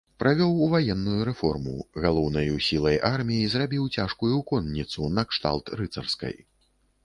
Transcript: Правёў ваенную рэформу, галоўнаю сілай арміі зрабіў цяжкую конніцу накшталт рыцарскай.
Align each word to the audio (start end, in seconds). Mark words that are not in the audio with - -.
Правёў 0.21 0.53
ваенную 0.69 1.19
рэформу, 1.29 1.73
галоўнаю 2.07 2.55
сілай 2.69 2.97
арміі 3.11 3.51
зрабіў 3.57 3.83
цяжкую 3.95 4.41
конніцу 4.55 5.13
накшталт 5.19 5.65
рыцарскай. 5.83 6.35